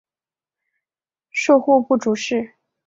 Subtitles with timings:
[1.29, 2.55] 授户部主事。